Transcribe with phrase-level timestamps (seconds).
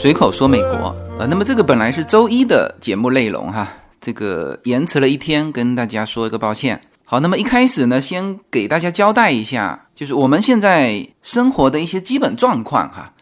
[0.00, 3.68] 随口说美国啊，那么这个本来是周一的节目内容哈，
[4.00, 6.80] 这个延迟了一天，跟大家说一个抱歉。
[7.04, 13.12] 好，那么一开始呢，先给大家交代一下，就是我们现在生活的一些基本状况哈。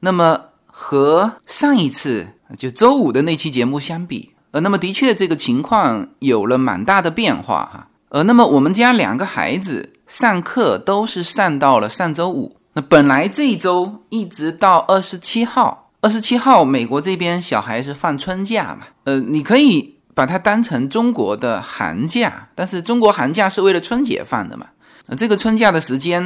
[0.00, 7.86] 那么和上一次就周五的那期节目相比，呃，那么的确这个情况有了蛮大的变化哈。
[8.08, 18.86] 呃，那么我们家两个孩子上课都是上到了上周五，那本来这一周一直到二十七号，二十七号美国这边小孩是放春假嘛？
[19.04, 19.92] 呃，你可以。
[20.16, 24.64] 把它当成中国的寒假，但是中国寒假是为了春节放的嘛？
[25.08, 26.22] 呃，这个春假的时间，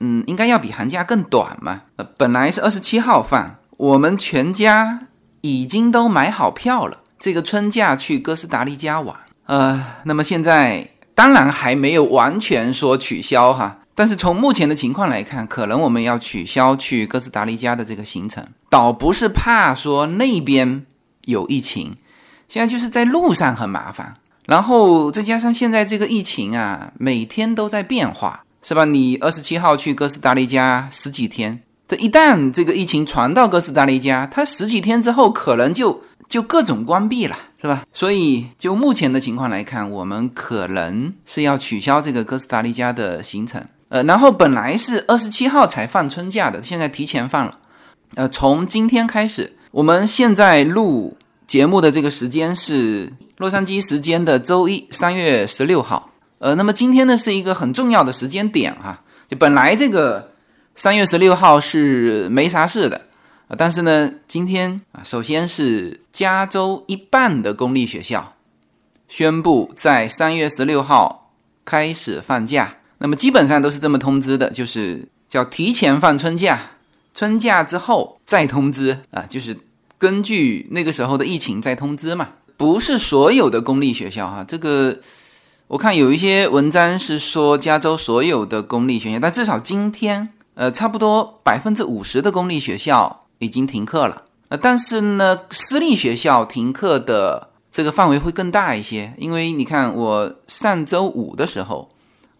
[0.00, 1.80] 嗯，应该要比寒假更短嘛？
[1.96, 5.00] 呃，本来是二十七号放，我们全家
[5.40, 9.16] 已经都买好票了，这个春假去哥斯达黎加玩。
[9.46, 20.86] 呃，那么现在当然还没有完全说取消哈，但是从目前的情况来看，可能我们要取消去哥斯达黎加的这个行程，倒不是怕说那边
[21.26, 21.94] 有疫情。
[22.48, 28.86] 现在就是在路上很麻烦，然后再加上现在这个疫情啊，每天都在变化，是吧？
[28.86, 37.84] 你二十七号去哥斯达黎加十几天，这一旦这个疫情传到哥斯达黎加，它十几天之后可能就就各种关闭了，是吧？
[37.92, 43.62] 所以就目前的情况来看，我们可能是要取消这个哥斯达黎加的行程。
[43.90, 47.58] 呃，然后本来是二十七号才放春假的，现在提前放了。
[48.14, 51.14] 呃，从今天开始，我们现在录。
[51.46, 56.08] 节目的这个时间是洛杉矶时间的周一，三月十六号。
[56.38, 59.02] 呃，那么今天呢是一个很重要的时间点哈。
[59.26, 60.30] 就本来这个
[60.76, 63.00] 三月十六号是没啥事的，
[63.58, 68.32] 但是呢，今天啊，首先是加州一半的公立学校
[69.08, 71.32] 宣布在三月十六号
[71.64, 72.72] 开始放假。
[73.00, 76.60] 那么基本上都是这么通知的，就是叫提前放春假，
[77.12, 79.58] 春假之后再通知啊，就是。
[80.00, 84.42] 根据那个时候的疫情再通知嘛，不是所有的公立学校哈。
[84.48, 84.98] 这个
[85.66, 94.22] 我看有一些文章是说加州所有的公立学校，但至少今天，呃，差不多百分之五十的公立学校已经停课了。
[94.48, 101.90] 呃，但是呢，私立学校停课的这个范围会更大一些，因为你看我上周五的时候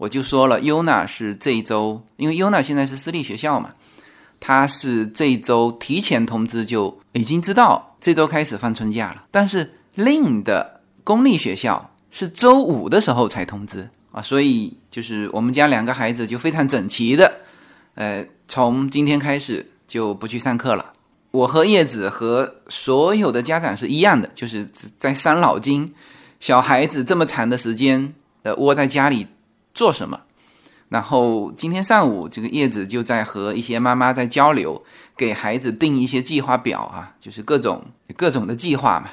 [0.01, 3.71] 我就说了优娜是这一周，因为优娜现在是私立学校嘛。
[4.41, 17.31] 他是这一周提前通知就已经知道这周开始放春假了，但是另的公立学校是周五的时候才通知啊，所以就是我们家两个孩子就非常整齐的，
[17.95, 20.95] 呃，从今天开始就不去上课了。
[21.31, 24.67] 我和叶子和所有的家长是一样的，就是
[24.99, 25.93] 在伤脑筋，
[26.41, 29.27] 小孩子这么长的时间呃窝在家里
[29.75, 30.21] 做什么？
[30.89, 34.83] 然后今天上午，这个叶子就在和一些妈妈在交流，
[35.17, 37.81] 给孩子定一些计划表啊，就是各种
[38.17, 39.09] 各种的计划嘛。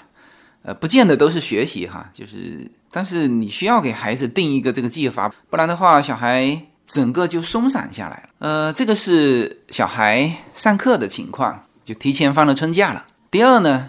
[0.63, 8.29] 呃，不见得都是学习哈，就是但是你需要给孩子定一个这个计划，不然的话，小孩整个就松散下来了。
[8.39, 13.05] 呃，这个是小孩上课的情况，就提前放了春假了。
[13.29, 13.87] 第二呢，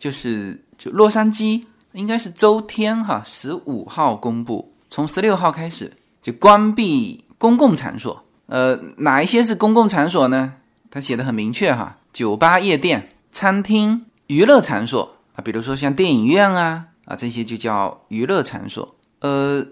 [0.00, 5.90] 就是就洛杉矶应该是周天哈，十五号公布，从十六号开始。
[6.22, 10.54] 就关闭公共场所，呃，哪一些是公共场所呢？
[10.90, 18.96] 他写的很明确哈，酒吧、夜店、餐厅、娱乐场所啊，比如说像电影院啊啊这些就叫娱乐场所。
[19.20, 19.64] 呃，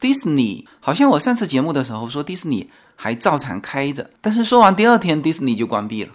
[0.00, 6.10] 迪士尼好像我上次节目的时候说迪士尼还照常开着，但是说完第二天迪士尼就关闭了。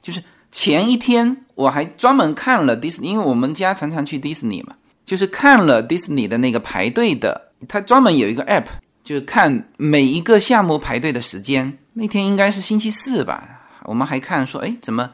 [0.00, 4.74] 就是前一天我还专门看了迪士尼，因为我们家常常去迪士尼嘛，
[5.04, 8.64] 就是看了迪士尼的那个排队的，它专门有一个 app。
[9.08, 13.42] 就是看每一个项目排队的时间，那天应该是星期四吧。
[13.84, 15.08] 我们还看说，哎，怎么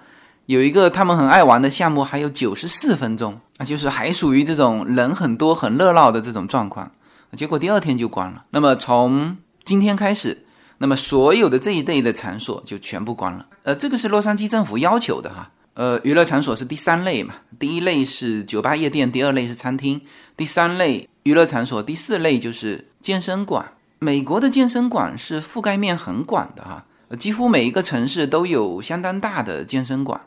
[0.47, 6.91] 有一个他们很爱玩的项目，还有九十四分钟啊，就是还属于这种人很多、很热闹的这种状况。
[7.37, 8.44] 结果第二天就关了。
[8.50, 10.44] 那么从今天开始，
[10.79, 13.47] 那么所有的这一类的场所就全部关了。
[13.62, 15.49] 呃，这个是洛杉矶政府要求的哈。
[15.75, 20.00] 呃，娱乐场所是第三类嘛，第一类是酒吧、夜店，第二类是餐厅，
[20.37, 23.64] 第三类娱乐场所，第四类就是健身馆。
[24.05, 26.85] 美国的健身馆是覆盖面很广的哈，
[27.19, 30.21] 几乎每一个城市都有相当大的健身馆，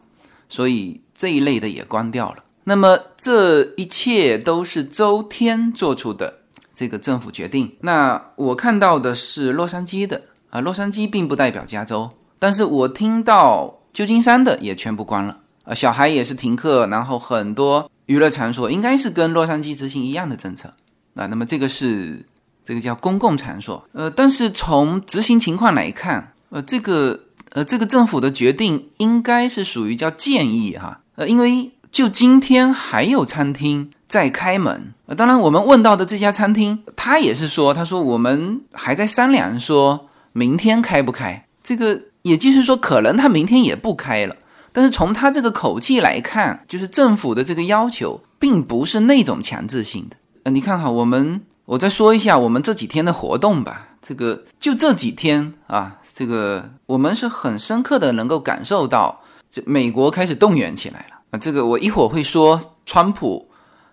[0.50, 2.44] 所以这一类的也关掉了。
[2.64, 6.34] 那么这一切都是周天做出的
[6.74, 7.72] 这个政府决定。
[7.80, 10.20] 那我看到的是洛杉矶的
[10.50, 12.10] 啊，洛杉矶并不代表加州，
[12.40, 20.74] 但是我听到旧金山的也全部关了啊，小孩也是停课，然后很多娱乐场所应该是跟洛杉矶执行一样的政策
[21.14, 21.28] 啊。
[21.28, 22.26] 那么这个是。
[22.68, 27.18] 这个叫公共场所，呃，但是从执行情况来看，呃，这个
[27.52, 34.94] 呃，这个政府的决定应该是属于叫建议哈，呃，因为就今天还有餐厅在开门。
[35.06, 41.46] 呃，当然我们问到的这家餐厅，他也是说，他说我们还在商量，说明天开不开。
[41.64, 44.36] 这个也就是说，可能他明天也不开了。
[44.74, 50.18] 但是从他这个口气来看，就是政府的这个要求，并不是那种强制性的。
[50.44, 53.90] 呃，你看哈，我们我再说一下我们这几天的活动吧。
[54.02, 59.22] 这个就这几天啊，这个我们是很深刻的能够感受到，
[59.52, 61.38] 这美国开始动员起来了啊。
[61.38, 63.46] 这个我一会儿会说川普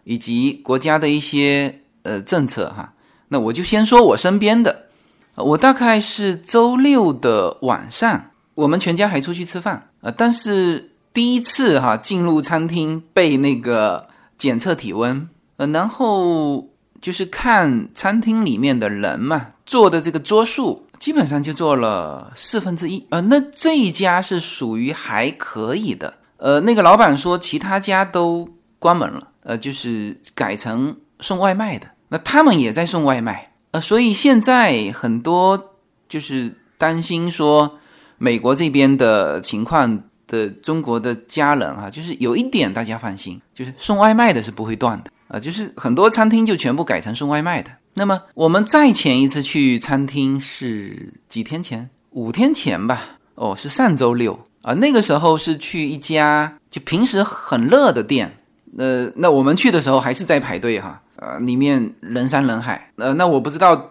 [0.04, 2.92] 以及国家的一些呃政策哈。
[3.26, 4.86] 那我就先说我身边的，
[5.34, 8.30] 我大概是周六的晚上。
[8.54, 14.06] 我们全家还出去吃饭，啊，但是第一次哈进入餐厅被那个
[14.38, 16.68] 检测体温，呃，然后
[17.04, 28.48] 就是看餐厅里面的人嘛，坐的这个桌数基本上就坐了四分之一，呃，那这一家是属于还可以的，呃，那个老板说其他家都
[28.78, 35.62] 关门了，呃，就是改成送外卖的，那他们也在送外卖，呃，所以现在很多
[36.08, 37.78] 就是担心说。
[38.16, 45.10] 美国这边的情况的中国的家人哈，就是有一点大家放心，就是送外卖的是不会断的。
[45.34, 47.70] 啊，就是很多餐厅就全部改成送外卖的。
[47.94, 53.02] 那么我们再前一次去餐厅是几天前，五天前吧，
[53.34, 54.38] 哦，是上周六。
[54.62, 58.32] 啊，那个时候是去一家就平时很热的店，
[58.78, 63.90] 呃，那我们去的时候还是在排队哈，呃，里面人山人海，呃，那我不知道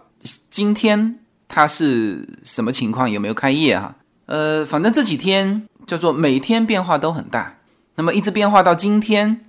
[0.49, 3.93] 今天它是什么情况，有没有开业哈？
[4.25, 7.53] 呃，反正这几天叫做每天变化都很大，
[7.93, 9.41] 那么一直变化到今天，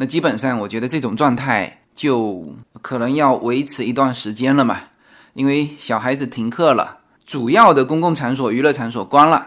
[0.00, 4.78] 那基本上我觉得这种状态就可能要维持一段时间了嘛，
[5.34, 9.38] 因为小孩子停课了，主要的公共场所、娱乐场所关了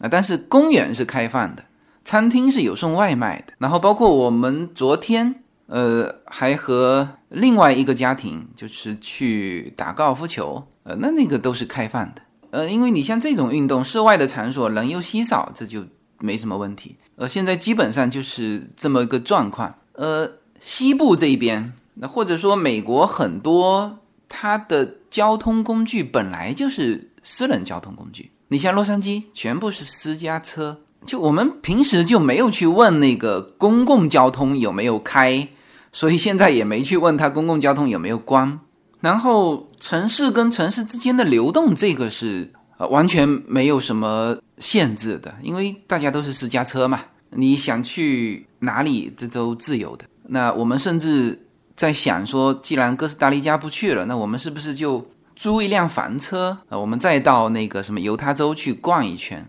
[0.00, 1.62] 啊，但是公园是开放的，
[2.04, 5.32] 餐厅是有送外卖的，然后包括我们昨天
[5.66, 12.22] 呃还和另外一个家庭就是去打高尔夫球，呃，那那个都是开放的。
[12.50, 15.84] 呃，因为你像这种运动，室外的场所人又稀少，这就
[16.18, 16.96] 没什么问题。
[17.14, 19.72] 呃，现在基本上就是这么一个状况。
[20.00, 20.26] 呃，
[20.60, 23.98] 西部这一边，那或者说美国很多
[24.30, 28.30] 它的交通工具本来就是私人交通工具。
[28.48, 30.74] 你像洛杉矶，全部是私家车，
[31.04, 35.46] 就我们平时就没有去问那个公共交通有没有开，
[35.92, 38.58] 所以现在也没去问他公共交通有没有关。
[39.00, 50.04] 然后城市跟城市之间的流动，这个是呃完全没有什么限制的，因为大家都是私家车嘛，你想去哪里这都自由的。
[50.26, 51.38] 那我们甚至
[51.74, 55.04] 在想说，既然哥斯达黎加不去了，那我们是不是就
[55.34, 56.78] 租一辆房车啊？
[56.78, 59.46] 我们再到那个什么犹他州去逛一圈？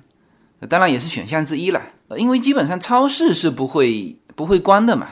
[0.69, 1.81] 当然也是选项之一了，
[2.17, 5.07] 因为基本上超市是不会不会关的嘛，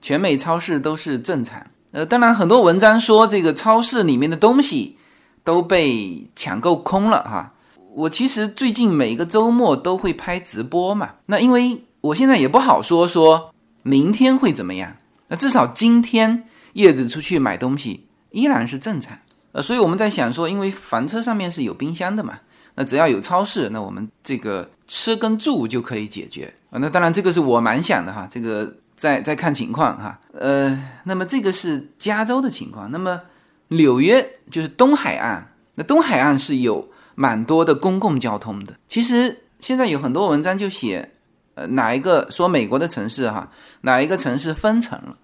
[0.00, 1.60] 全美超市都是正常。
[1.90, 4.96] 呃，当然，很多文章说这个超市里面的东西
[5.44, 7.52] 都被抢购空了哈。
[7.94, 11.10] 我其实最近每个周末都会拍直播嘛。
[11.26, 14.94] 那因为我现在也不好说说明天会怎么样。
[15.28, 19.16] 那至少今天叶子出去买东西依然是正常。
[19.52, 22.38] 呃，所以我们在想说，因为房车上面是有冰箱的嘛，
[22.74, 26.78] 那只要有超市，那我们这个吃跟住就可以解决啊。
[26.78, 28.70] 那当然，这个是我蛮想的哈，这个。
[28.94, 32.88] 再再看情况哈，呃，那么这个是加州的情况。
[32.88, 33.20] 那么
[33.66, 38.72] 纽约就是东海岸，那东海岸是有蛮多的公共交通的。
[38.86, 41.10] 其实现在有很多文章就写，
[41.54, 43.50] 呃，哪一个说美国的城市哈，
[43.82, 45.16] 哪一个城市分层了？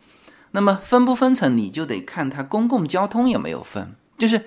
[0.50, 4.44] 那么分不分层，你就得看它公共交通有没有分，就是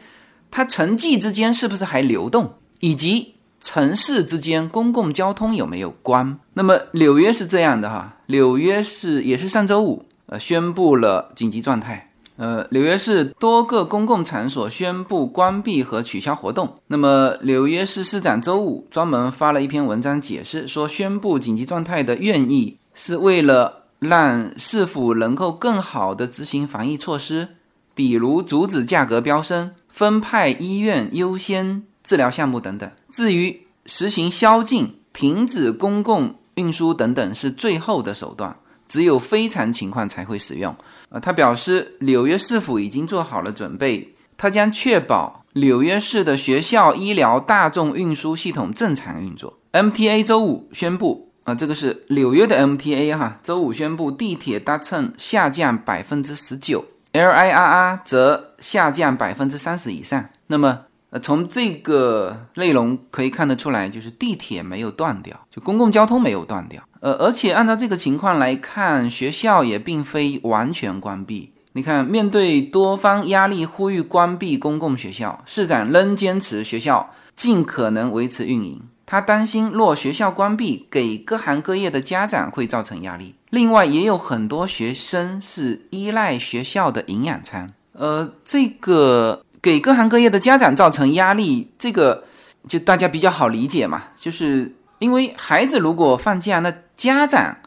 [0.50, 3.36] 它城际之间是不是还流动，以及。
[3.64, 6.40] 城市之间公共交通有没有关？
[6.56, 12.11] 那么纽约是这样的哈，纽约市也是上周五呃宣布了紧急状态，
[12.42, 16.74] 呃，纽约市多个公共场所宣布关闭和取消活动。
[16.88, 27.48] 那么纽约市市长周五专门发了一篇文章解释说，宣布紧急状态的愿意是为了让市府能够更好的执行防疫措施，
[27.94, 31.84] 比如阻止价格飙升、分派医院优先。
[32.04, 38.58] 治疗项目等等，至于实行宵禁、停止公共运输等等，是最后的手段，
[38.92, 40.76] 只有非常情况才会使用。
[41.08, 49.58] 呃，他表示，纽约市府已经做好了准备，他将确保纽约市的学校、医疗、大众运输系统正常运作。
[49.72, 56.84] MTA 周五宣布，啊，这个是纽约的 MTA 哈，周五宣布地铁搭乘下降百分之十九
[57.14, 60.24] ，LIRR 则下降百分之三十以上。
[60.48, 60.82] 那么。
[61.14, 66.82] 呃，从这个内容可以看得出来，就是地铁没有断掉，就公共交通没有断掉。
[67.02, 71.52] 呃，而且按照这个情况来看，学校也并非完全关闭。
[71.74, 78.82] 你看，面对多方压力，呼吁关闭公共学校，市长仍坚持学校尽可能维持运营。
[79.06, 83.36] 他担心，若学校关闭，给各行各业的家长会造成压力。
[83.50, 87.68] 另外，也有很多学生是依赖学校的营养餐。
[87.92, 89.44] 呃，这个。
[89.64, 92.24] 给各行各业的家长造成压力，这个
[92.68, 94.02] 就大家比较好理解嘛。
[94.16, 97.58] 就是因为孩子如果放假，那家长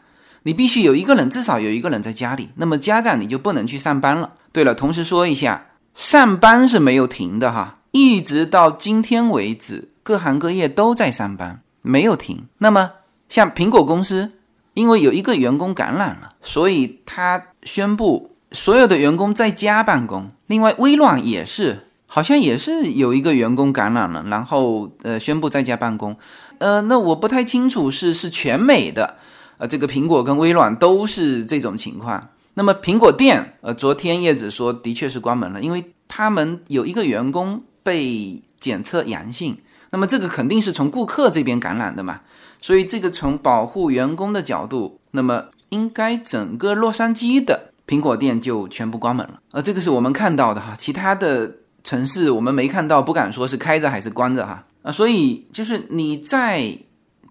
[0.43, 4.31] 你必须有一个人，至少有一个人在家里，那么家长你就不能去上班了。
[4.53, 12.45] 对了，同时说一下，上班是没有停的哈，一直到今天为止，各行各业都在上班，没有停。
[12.59, 12.89] 那么
[13.27, 14.29] 像苹果公司，
[14.73, 18.31] 因为有一个员工感染了，所以他宣布。
[18.51, 26.15] 所有的员工在家办公，另外微软也是，好像也是有一个员工感染了，然后呃宣布在家办公，
[26.59, 29.15] 呃，那我不太清楚是是全美的，
[29.57, 32.29] 呃，这个苹果跟微软都是这种情况。
[32.53, 39.57] 那么苹果店，呃，昨天叶子说的确是关门了，因为他们有一个员工被检测阳性，
[39.89, 42.21] 那么这个肯定是从顾客这边感染的嘛，
[42.61, 47.71] 所以这个从保护员工的角度，那么应该整个洛杉矶的。
[47.87, 51.51] 苹果店就全部关门了，呃，这个是我们看到的哈，其他的
[51.83, 56.77] 城市我们没看到，不敢说是开着还是关着哈，啊，所以就是你在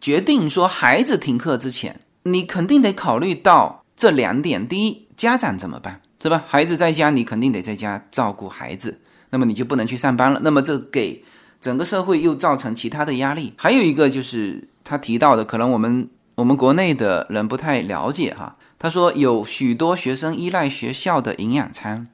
[0.01, 6.43] 决定说孩子停课之前，你肯定得考虑到这两点：第一，家长怎么办，是吧？
[6.49, 8.99] 孩子在家，你肯定得在家照顾孩子，
[9.31, 11.25] 那么你就不能去上班了，那么这给
[11.61, 13.53] 整个社会又造成其他的压力。
[13.57, 18.57] 还有一个就是他提到的，可能我们我们国内的人不太了解哈。
[18.81, 22.09] 他说有许多学生依赖学校的营养餐，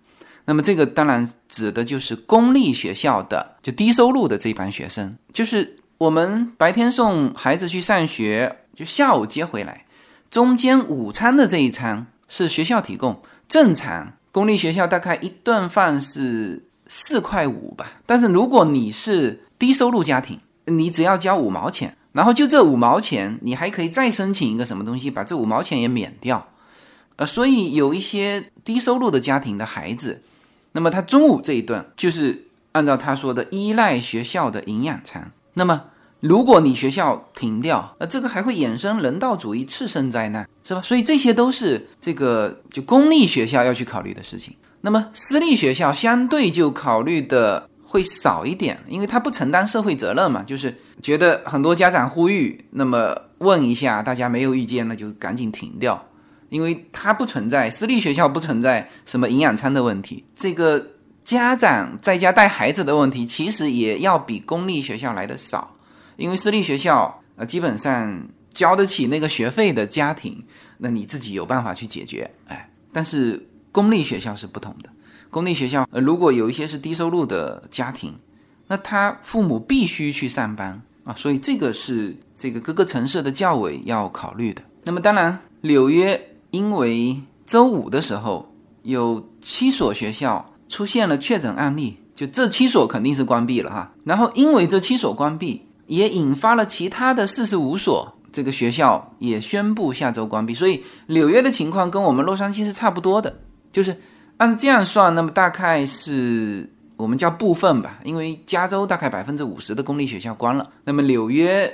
[0.51, 9.85] 那么这个当然指的就是公立学校的就低收入的这一班学生，就是我们白天送孩子去上学，就下午接回来，
[10.29, 13.23] 中间午餐的这一餐是学校提供。
[13.49, 26.45] 正常公立学校大概一顿饭是四块五吧，但是如果你是低收入家庭，你只要交五毛钱，然后就这五毛钱，你还可以再申请一个什么东西，把这五毛钱也免掉。
[27.15, 30.21] 呃，所以有一些低收入的家庭的孩子，
[30.73, 35.31] 那么他中午这一顿就是按照他说的依赖学校的营养餐。
[35.55, 35.83] 那么
[36.21, 40.83] 如果你学校停掉，那这个还会衍生人道主义次生灾难，是吧？
[40.83, 44.55] 所以这些都是这个就公立学校要去考虑的事情。
[44.81, 56.01] 那么私立学校相对就考虑的会少一点，因为他不承担社会责任嘛，就是觉得很多家长呼吁，那么问一下大家没有意见，那就赶紧停掉。
[56.51, 60.85] 因为它不存在私立学校不存在什么营养餐的问题，这个
[61.23, 65.75] 家长在家带孩子的问题，其实也要比公立学校来的少。
[66.17, 68.21] 因为私立学校呃基本上
[68.53, 70.39] 交得起那个学费的家庭，
[70.77, 72.69] 那你自己有办法去解决，哎。
[72.93, 73.41] 但是
[73.71, 74.91] 公立学校是不同的，
[75.31, 78.13] 公立学校呃如果有一些是低收入的家庭，
[78.67, 84.61] 那他父母必须去上班啊，所以这个是这个各个城市的教委要考虑的。
[84.83, 86.21] 那么当然纽约。
[86.51, 87.17] 因为
[87.47, 88.53] 周五的时候
[88.83, 93.93] 有七所学校出现了确诊案例，就这七所肯定是关闭了哈。
[94.05, 100.55] 然后因为这七所关闭，也引发了其他的四十五所这个学校也宣布下周关闭。
[100.55, 103.35] 所以纽约的情况跟我们洛杉矶是差不多的，
[103.73, 103.97] 就是
[104.37, 111.73] 按这样算，那么大概是我们叫部分吧，因为加州大概百分之五十的公立学校关了，那么纽约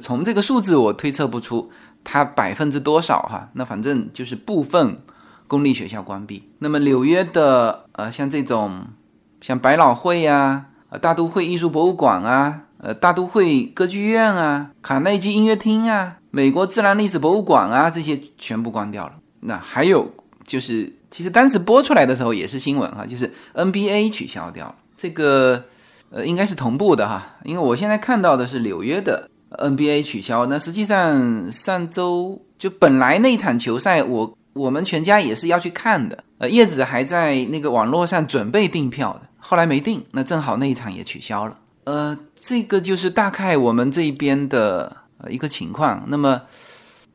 [0.00, 1.70] 从这个数字我推测不出。
[2.10, 3.50] 它百分之多少哈？
[3.52, 4.96] 那反正就是部分
[5.46, 6.42] 公立学校关闭。
[6.58, 8.86] 那么纽约的呃，像这种
[9.42, 19.12] 像百老汇呀、呃大都会艺术博物馆啊、呃大都会歌剧院啊、卡内基音乐厅啊、美国自然历史博物馆啊，这些全部关掉了。
[19.40, 20.10] 那还有
[20.46, 24.74] 就是，其实当时播出来的时候也是新闻哈，就是 NBA 取消掉了。
[24.96, 25.62] 这个
[26.08, 29.28] 呃应该是同步的哈，因为我现在看到的是纽约的。
[29.50, 36.22] NBA 取消，那实际上上周就本来那场球赛，我我们全家也是要去看的。
[36.38, 41.58] 呃，叶子还在那个网络上准备订票的，后来没订，那正好那一场也取消了。
[41.84, 46.04] 呃，这个就是大概我们这边的呃一个情况。
[46.06, 46.40] 那么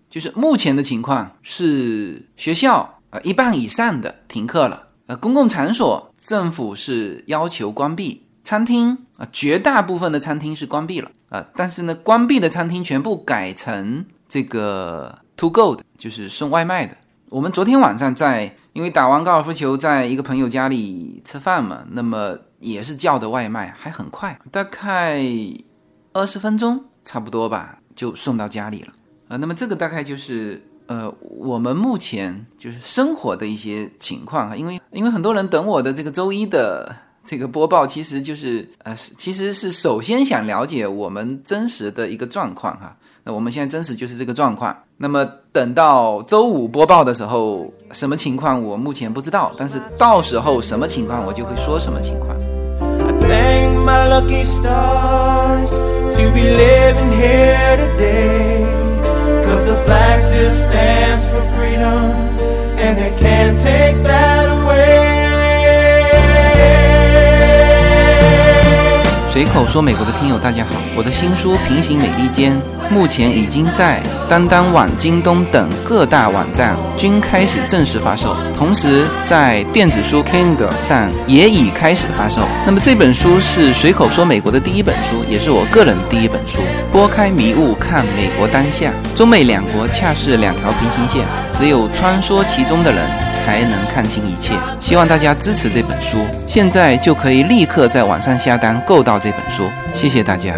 [0.09, 8.21] 就是目前的情况是学校呃一半以上的停课了，呃，公共场所政府是要求关闭。
[8.45, 16.95] 餐厅啊，绝大部分的餐厅是关闭了啊，但是呢，关闭的餐厅全部改成这个 to go 的，就是送外卖的。
[17.29, 25.25] 我们昨天晚上在，因为打完高尔夫球，在一个朋友家里吃饭嘛，那么也是叫的外卖，还很快，大概
[26.11, 28.93] 二十分钟差不多吧，就送到家里了。
[29.29, 36.95] 啊，那么这个大概就是呃我们目前就是生活的一些情况啊，因为因为很多人等我的这个周一的
[37.25, 42.95] 这个播报，其实就是呃其实是首先想了解我们真实的一个状况哈。
[43.23, 44.77] 那我们现在真实就是这个状况。
[44.97, 52.37] 那么等到周五播报的时候，什么情况我目前不知道，但是到时候什么情况我就会说什么情况。
[69.43, 72.53] 随口说，美国的听友大家好，我的新书《平行美利坚》
[72.89, 82.39] 目前已经在当当网、京东等各大网站均开始正式发售，同时在电子书 Kindle 上也已开始发售。
[82.65, 86.59] 那么这本书是随口说美国的第一本书，也是我个人第一本书。
[86.89, 91.25] 拨开迷雾看美国当下，中美两国恰是两条平行线，
[91.59, 94.53] 只有穿梭其中的人才能看清一切。
[94.79, 99.69] 希望大家支持这本书，现在就可以立刻在网上下单购到这本书。
[99.93, 100.55] 谢谢大家。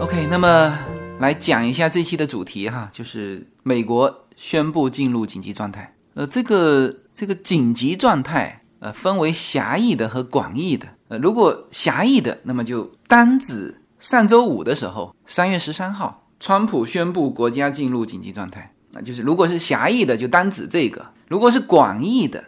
[0.00, 0.78] OK，那么
[1.18, 5.92] 来讲一下这期的主题哈，就是美国宣布进入紧急状态。
[6.14, 10.86] 呃，这个这个紧急状态，呃，分为狭义的和广义的。
[11.08, 18.70] 呃，如果狭义的，那么就单指上周五的时候，三月十三号，川普宣布国家进入紧急状态。
[18.94, 22.44] 啊就是如果是狭义的，就单指这个；如果是广义的，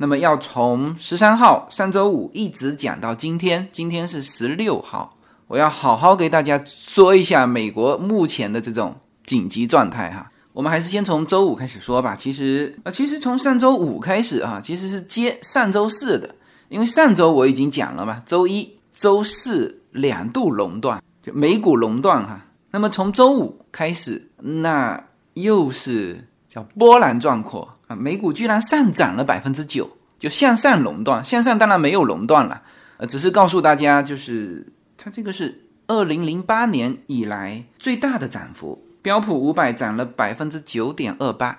[0.00, 8.94] 那么要从十三号上周五一直讲到今天，今天是十六号，我要好好给大家说一下美国目前的这种
[9.26, 10.30] 紧急状态哈。
[10.52, 12.14] 我们还是先从周五开始说吧。
[12.16, 16.32] 其实啊，其实从上周五开始啊，其实是接上周四的。
[16.68, 22.40] 因为上周我已经讲了嘛，周一、周四两度熔断，就美股熔断哈。
[22.70, 25.02] 那么从周五开始，那
[25.34, 31.24] 又是叫波澜壮阔啊，美股居然上涨了百分之九，就向上垄断。
[31.24, 32.62] 向上当然没有垄断了，
[32.96, 41.58] 呃，只是告诉大家，就是它这个是二零零八年以来最大的涨幅，标普五百涨了百分之九点二八，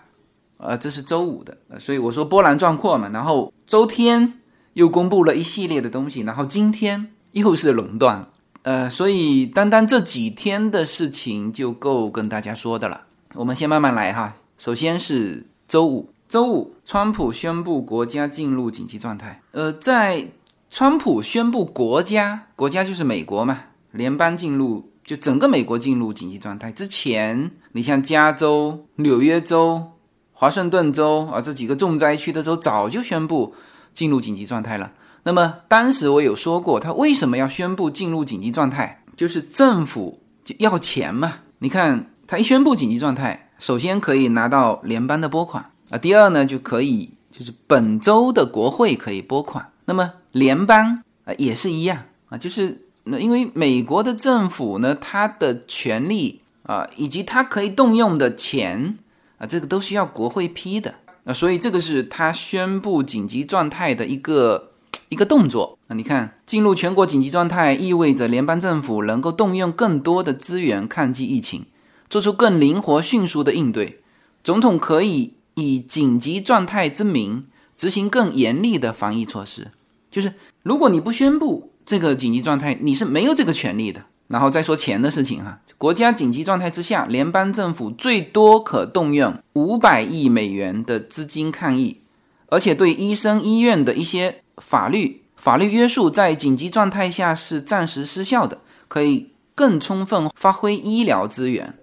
[0.57, 3.09] 呃，这是周五的，所以我说波澜壮阔嘛。
[3.09, 4.33] 然后周天。
[4.73, 8.25] 又公布了一系列的东西，然后今天又是垄断，
[8.61, 13.01] 呃，所以单单这几天的事情就够跟大家说的了。
[13.33, 14.35] 我们先慢慢来哈。
[14.57, 19.41] 首先是周五，周五，川普宣布国家进入紧急状态。
[19.51, 20.25] 呃，在
[20.69, 23.59] 川普宣布国家，国家就是美国嘛，
[23.91, 29.83] 联邦进入，就整个美国进入紧急状态之前，你像加州、纽约州、
[30.31, 33.53] 华盛顿州啊这几个重灾区的州早就宣布。
[33.91, 34.93] 进入紧急状态了。
[35.23, 39.03] 那么当时我有说过，他为什么要宣布进入紧急状态？
[39.17, 41.33] 就是政府就要钱嘛。
[41.57, 49.71] 你看，他一宣布紧急状态，首先可以拿到联邦的拨款啊，第二呢就可以就是本周的国会可以拨款。
[49.85, 58.97] 那么联邦啊也是一样啊，就是那因为美国的政府呢，它的权利啊以及它可以动用的钱
[59.37, 60.93] 啊，这个都需要国会批的。
[61.23, 64.71] 那所以这个是他宣布紧急状态的一个
[65.09, 65.93] 一个动作啊！
[65.93, 71.65] 你看，进入全国紧急状态意味着联邦政府能够动用更多的资源抗击疫情，
[72.09, 74.01] 做出更灵活迅速的应对。
[74.43, 77.45] 总统可以以紧急状态之名
[77.77, 79.67] 执行更严厉的防疫措施。
[80.09, 84.01] 就是如果你不宣布这个紧急状态，你是没有这个权利的。
[84.27, 91.99] 然后再说钱的事情哈，国家紧急状态之下，联邦政府最多可动用五百亿美元的资金抗疫，
[92.45, 101.73] 而且对医生、医院的一些法律法律约束在紧急状态下是暂时失效的，可以更充分发挥医疗资源。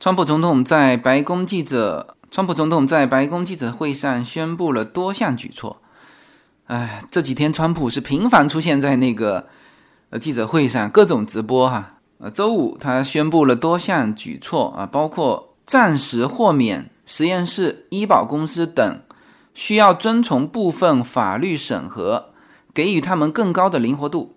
[0.00, 5.82] 川普总统在白宫记者川普总统在白宫记者会上宣布了多项举措。
[6.64, 9.46] 哎，这几天川普是频繁出现在那个。
[10.08, 11.98] 呃，记者会上各种直播哈。
[12.18, 19.00] 呃，周五他宣布了多项举措啊，包括暂时豁免实验室、医保公司等
[19.54, 22.30] 需要遵从部分法律审核，
[22.72, 24.34] 给予他们更高的灵活度；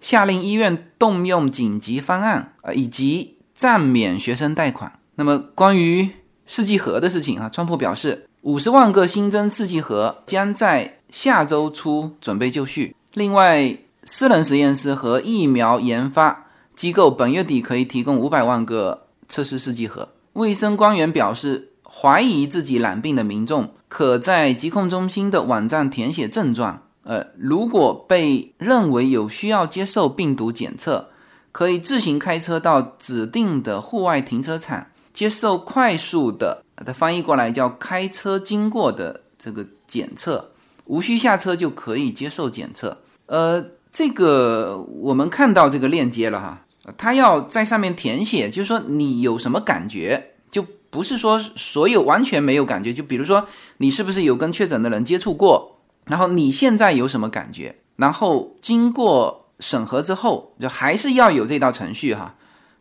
[0.00, 4.98] 下令医院动用紧急方案啊，以及暂免学生贷款。
[5.14, 6.10] 那么关于
[6.46, 12.94] 试剂盒的事情啊，川普表示，五十万个新增试剂盒将在下周初准备就绪。
[13.14, 13.76] 另外。
[14.08, 20.08] 私人实验室和疫苗研发机构本月底可以提供五百万个测试试剂盒。
[20.34, 26.80] 卫生官员表示，怀疑自己染病的民众，可在疾控中心的网站填写症状。
[27.02, 31.08] 呃，如果被认为有需要接受病毒检测，
[31.50, 40.50] 可以自行开车到指定的户外停车场接受快速的，它翻译过来叫开车经过的这个检测，
[40.84, 42.94] 无需下车就可以接受检测。
[43.24, 46.60] 呃，这个我们看到这个链接了哈，
[46.98, 53.48] 他要在上面填写，就是说你有什么感觉，就不是说所有完全没有感觉，就比如说
[53.78, 55.72] 你是不是有跟确诊的人接触过。
[56.04, 57.74] 然后你现在有什么感觉？
[57.96, 62.34] 然后经过审核之后，就还是要有这道程序哈，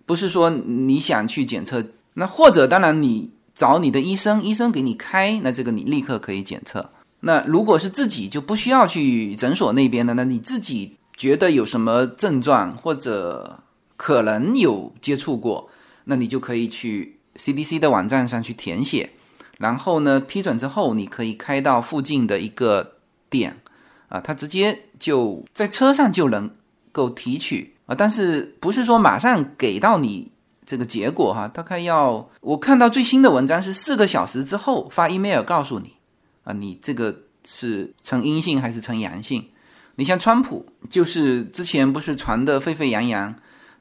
[0.06, 1.82] 不是说你想去检测，
[2.16, 6.90] 那或者当然你找你的医生，医生给你开，那这个你立刻可以检测。
[7.20, 13.56] 那如果是自己就不需要去诊所那边的，那你自己觉得有什么症状或者
[13.96, 15.70] 可能有接触过，
[16.04, 19.08] 那你就可以去 CDC 的网站上去填写，
[19.60, 22.92] 然后呢批准之后，你可以开到附近的一个。
[23.28, 23.54] 点
[24.08, 26.50] 啊，他直接就在车上就能
[26.92, 30.32] 够提取啊，但是不是说马上给到你
[30.66, 31.48] 这个结果哈？
[31.48, 35.94] 大概要我看到最新的文章是四个小时之后发 email 告诉你
[36.44, 39.44] 啊，你这个是呈阴性还是呈阳性？
[39.96, 43.34] 你像川普，就是之前不是传的沸沸扬扬，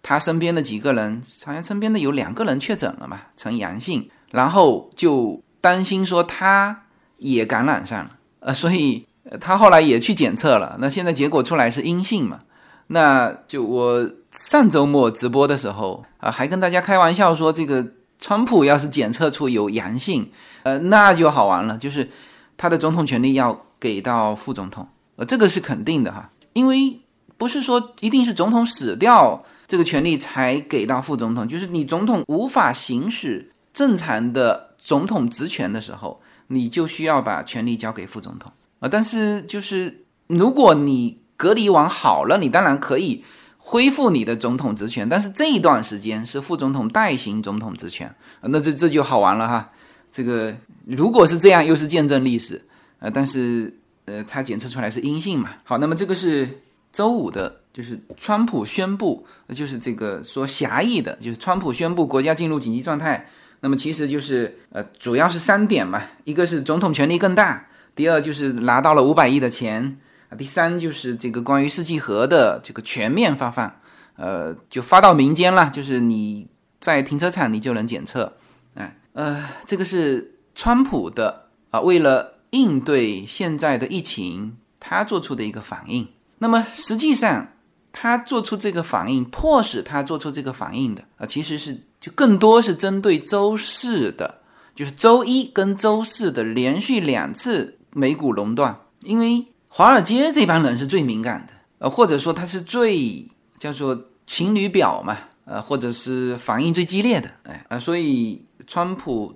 [0.02, 6.82] 他身边的几个人好像身边的有两个人确诊了嘛，呈阳性，然后就担心说他
[7.18, 9.06] 也感染上了呃，所以。
[9.40, 12.40] 他后来也去检测了，那现在结果出来是阴性嘛？
[12.88, 17.86] 那就我上周末直播的时候啊，还跟大家开玩笑说，这个
[18.18, 20.28] 川普要是检测出有阳性，
[20.64, 22.08] 呃，那就好玩了，就是
[22.56, 27.00] 他的总统权力要给到副总统，呃，这个是肯定的哈，因为
[27.38, 38.50] 不是说一定是总统死掉这个权力才给到副总统，就是你总统无法行使正常的总统职权的时候，你就需要把权力交给副总统。
[38.80, 43.24] 啊，但是就是如果你隔离完好了，你当然可以
[43.66, 45.08] 恢复你的总统职权。
[45.08, 49.72] 但是这一段时间是副总统代行总统职权，那这这就好玩了哈。
[50.12, 50.54] 这个
[50.86, 52.60] 如果是这样，又是见证历史。
[53.00, 53.72] 呃，但是
[54.04, 55.50] 呃，他检测出来是阴性嘛。
[55.64, 56.48] 好，那么这个是
[56.92, 63.26] 周五的，就是川普宣布，就是这个说狭义的，就是川普宣布国家进入紧急状态。
[63.60, 67.66] 那么其实就是呃，主要是三点嘛，一个是总统权力更大。
[67.96, 69.96] 第二就是拿到了五百亿的钱，
[70.34, 73.72] 第三就是这个关于试剂盒的这个全面发放，
[74.16, 76.46] 呃，就发到民间了，就是你
[76.80, 78.32] 在停车场你就能检测，
[78.74, 86.08] 哎，呃，这个是川普的啊，为了应对现在的疫情，他做出的一个反应。
[86.38, 87.48] 那么实际上
[87.92, 94.40] 他做出这个反应，迫使他做出这个反应的啊，其实是就更多是针对周四的，
[94.74, 97.78] 就是周一跟周四的连续两次。
[97.96, 103.26] 美股垄断，因为华尔街这帮人是最敏感的，呃，或者说他是最
[103.58, 109.34] 叫做情侣表嘛，呃，或者是反应最激烈的，哎啊，所以川普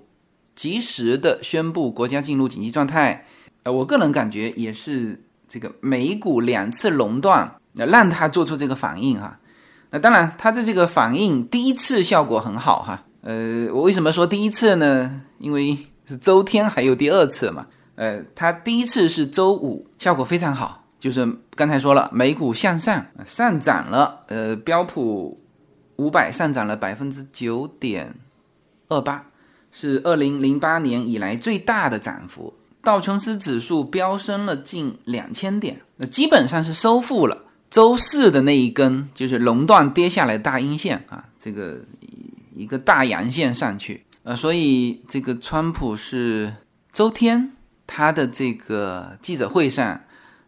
[0.55, 3.25] 及时的宣布国家进入紧急状态，
[3.63, 9.37] 呃，我个人感觉也是这个美股两次垄断，让他做出这个反应哈。
[9.89, 15.21] 那当然，他的这个反应第一次效果很好哈，呃，我为什么说第一次呢？
[15.37, 17.67] 因为是周天还有第二次嘛。
[17.99, 25.37] 呃，它第一次是周五，效果非常好，就是刚才说了，美股向上上涨了，呃，标普
[25.97, 28.15] 五百上涨了百分之九点
[28.87, 29.25] 二八，
[29.73, 32.53] 是二零零八年以来最大的涨幅。
[32.81, 37.37] 道琼斯指数飙升了近两千点，那基本上是收复了
[37.69, 41.77] 周四的那一根就是熔断跌下来大阴线啊，这个
[42.55, 46.53] 一个大阳线上去，呃，所以这个川普是
[46.93, 47.51] 周天。
[47.91, 49.99] 他的这个记者会上，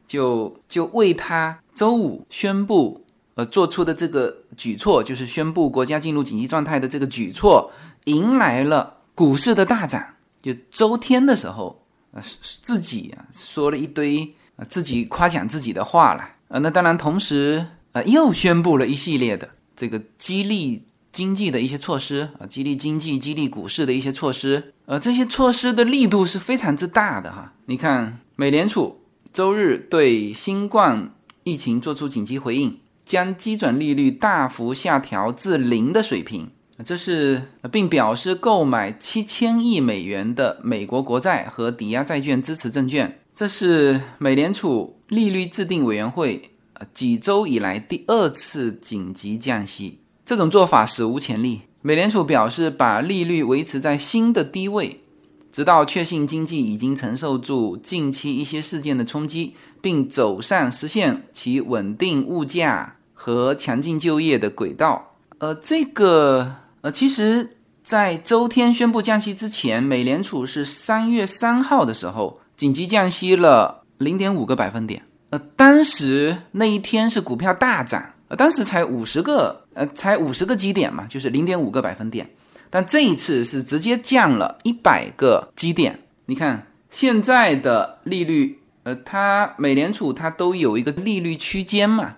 [0.06, 7.72] 就就为他周五宣布呃做出的这个举措，就是宣布国家进入紧急状态的这个举措，
[8.04, 10.06] 迎来了股市的大涨。
[10.44, 12.22] 就周天的时候，呃
[12.62, 20.86] 自己啊说了一堆啊自己夸奖自己的话了，呃那当然同时呃又宣布了一系列的这个激励。
[21.12, 27.54] 经济的一些措施啊，激励经济、激励股市的一些措施，呃，这些措施的力度是非常之大的哈。
[27.66, 29.00] 你看，美联储
[29.34, 36.50] 周日对新冠疫情做出紧急回应，将基准利率大幅下调至零的水平，
[36.86, 46.42] 这是并表示购买七千亿美元的美国国债和抵押债券支持证券，这是美联储利率制定委员会
[46.74, 49.98] 呃几周以来第二次紧急降息。
[50.32, 51.60] 这种做法史无前例。
[51.82, 55.02] 美联储表示，把利率维持在新的低位，
[55.52, 65.06] 直到确信经济已经承受住近期一些事件的冲击，并走上实现其稳定物价和强劲就业的轨道。
[65.40, 75.04] 呃，这个呃，其实，在周天宣布降息之前，美联储是三月三号的时候紧急降息了零点五个百分点。
[75.32, 82.30] 呃，当时那一天是股票大涨，呃，当时才五十个，呃，才五十个基点嘛，就是零点五个百分点。
[82.70, 86.00] 但这一次是直接降了一百个基点。
[86.26, 92.16] 你看现在的利率，呃，它美联储它都有一个利率区间嘛，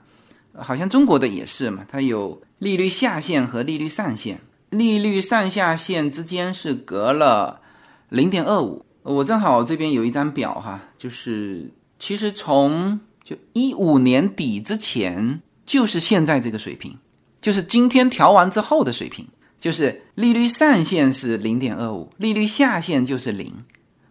[0.54, 4.39] 好像中国的也是嘛，它有利率下限和利率上限，
[4.70, 7.62] 利率上下限之间是隔了
[8.10, 8.86] 零点二五。
[9.02, 11.72] 我正好这边有一张表哈，就是。
[12.00, 16.98] 其实从就一五年底之前，就是现在这个水平，
[17.44, 19.28] 就是今天调完之后的水平，
[19.60, 23.54] 就是利率上限是零点二五，利率下限就是零，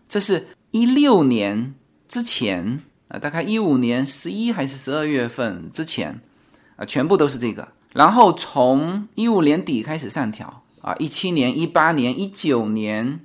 [0.06, 1.74] 这是一六年
[2.06, 6.20] 之前啊，大概一五年十一还是十二月份之前
[6.76, 7.66] 啊，全部都是这个。
[7.94, 13.20] 然后从一五年底开始上调啊，一七年、一八年、一九年，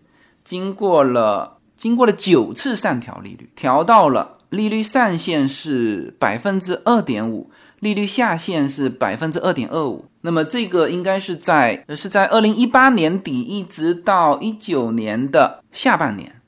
[0.45, 4.35] 经过了经过了九次上调利率，调到了。
[4.49, 10.05] 利率上限是百分之二点五，利率下限是百分之二点二五。
[10.21, 16.41] 那么这个应该是在是在二零一八年底一直到一九年的下半年，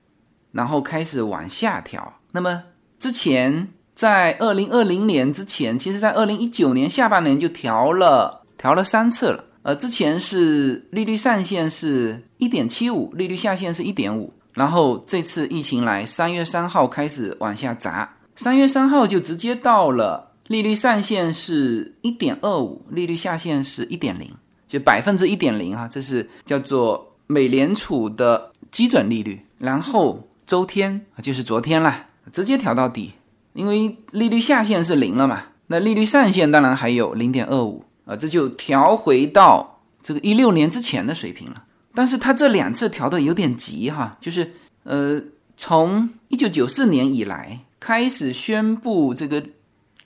[0.52, 2.14] 然后开始往下调。
[2.32, 2.64] 那么
[3.00, 9.44] 之前在二零二零年之前，其实在二零一九年下半年就调了调了三次了。
[9.62, 14.34] 呃，之前是利率上限是一点七五，利率下限是一点五。
[14.54, 24.28] 然后这次疫情来，三月三号开始往下砸，三月三号就直接到了利率上限是一点二五，利率下限是一点零，
[24.68, 29.40] 就百分之一点零啊，这是叫做美联储的基准利率。
[29.60, 33.12] 然后周天就是昨天了，直接调到底，
[33.54, 41.64] 因为利率下限是零了嘛，那利率上限当然还有零点二五啊，这就调回到这个一六年之前的水平了。
[41.94, 45.22] 但是它这两次调的有点急哈，就是呃，
[45.58, 49.44] 从一九九四年以来开始宣布这个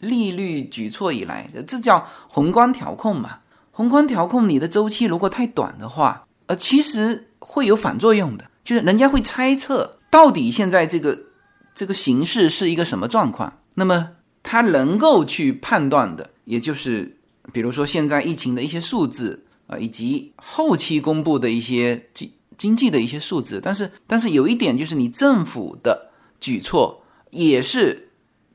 [0.03, 3.39] 利率举措以来，这叫宏观调控嘛。
[3.71, 11.17] 宏观调控你的周期如果太短的话，呃，其实会有反作用的，就是人家会猜测到底现在这个
[11.73, 13.51] 这个形势是一个什么状况。
[13.73, 14.09] 那么
[14.43, 17.17] 他能够去判断的，也就是
[17.51, 19.43] 比如说现在疫情的一些数字。
[19.65, 26.11] 啊，以及后期公布的一些经经济的一些数字，但是但是有一点就是，你政府的
[26.41, 28.09] 举措也是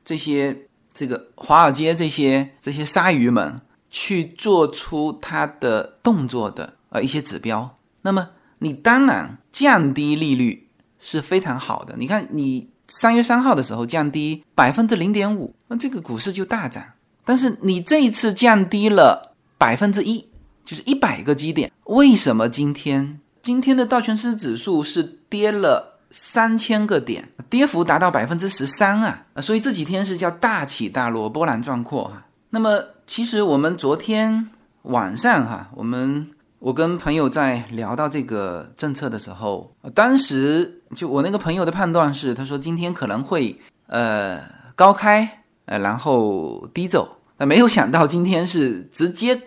[0.05, 0.55] 这些
[0.99, 7.77] 这个华尔街这些这些鲨鱼们去做出它的动作的啊一些指标。
[8.01, 10.67] 那么你当然降低利率
[10.99, 11.95] 是非常好的。
[11.97, 16.83] 你看，你三月三号的时候降低百分之零点五，那这个股市就大涨。
[17.23, 20.25] 但是你这一次降低了百分之一。
[20.65, 29.25] 就是一百个基点，为什么今天今天的道琼斯指数是跌了三千个点，跌幅达到百分之十三啊？
[29.41, 32.25] 所以这几天是叫大起大落，波澜壮阔哈。
[32.49, 34.49] 那么其实我们昨天
[34.83, 36.27] 晚上哈，我们
[36.59, 43.55] 我跟朋友在聊到这个政策的时候，当时就我那个朋友的判断是，他说今天可能会
[43.87, 44.41] 呃
[44.75, 49.39] 高开呃然后低走，那没有想到今天是直接。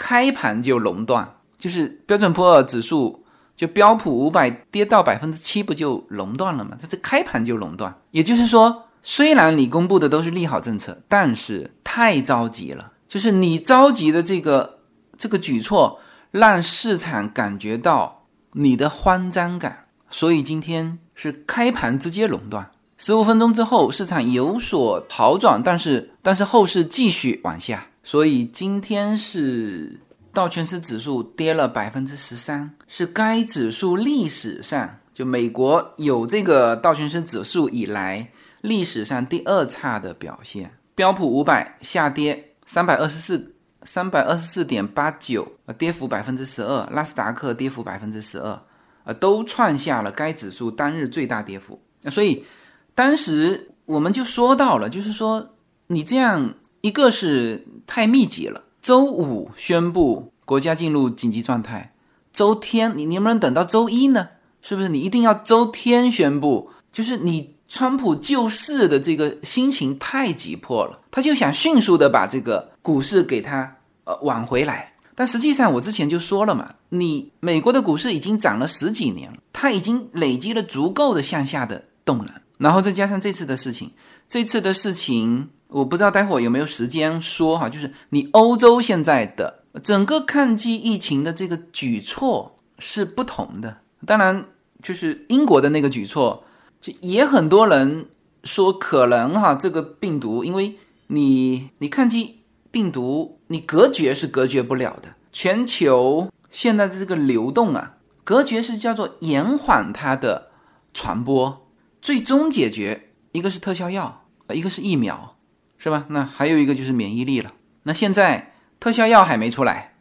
[0.00, 1.28] 开盘就熔断，
[1.58, 3.20] 就是标准普尔指数，
[3.58, 6.78] 就标普五百跌到百分之七，不就垄断了吗？
[6.80, 14.78] 它这开盘就垄断，也就是说，虽然你公布的都是利好政策，但是太着急了，就是你着急的这个
[15.16, 15.98] 这个举措，
[16.30, 27.84] 让市场感觉到你的慌张感，所以今天是开盘直接垄断，十五分钟之后市场有所好转，但是但是后市继续往下。
[28.04, 30.00] 所以今天是
[30.38, 38.24] 道琼斯指数跌了百分之十三，是该指数历史上就美国有这个道琼斯指数以来
[38.60, 40.72] 历史上第二差的表现。
[40.94, 46.88] 标普五百下跌三百二十四三百二十四点八九，呃，跌幅百分之十二。
[46.92, 48.56] 纳斯达克跌幅百分之十二，
[49.02, 51.82] 呃，都创下了该指数单日最大跌幅。
[52.12, 52.46] 所以
[52.94, 55.56] 当时我们就说到了，就是说
[55.88, 56.54] 你这样。
[56.80, 61.92] 一个是太密集了，周五宣布国家进入紧急状态，
[62.32, 64.28] 周天你能不能等到周一呢？
[64.60, 66.70] 是不是你一定要周天宣布？
[66.92, 83.90] 就是你川普救市的这个心情太急迫了，他就想迅速的把这个股市给他呃挽回来，但实际上我之前就说了嘛，你美国的股市已经涨了十几年了，它已经累积了足够的向下的动能，然后再加上这次的事情，
[84.28, 94.44] 这次的事情我不知道待会儿有没有时间说哈，就是你欧洲现在的整个抗击疫情的这个举措是不同的，当然
[94.82, 96.44] 就是英国的那个举措，
[96.80, 98.06] 就也很多人
[98.44, 100.76] 说可能哈这个病毒因为。
[101.10, 105.08] 你你抗击病毒，你隔绝是隔绝不了的。
[105.32, 110.50] 全球现在的这个流动啊，隔绝是叫做延缓它的
[110.92, 111.66] 传播，
[112.02, 115.34] 最终解决一个是特效药，一个是疫苗，
[115.78, 116.04] 是吧？
[116.08, 117.52] 那还有一个就是免疫力了。
[117.84, 119.94] 那现在特效药还没出来，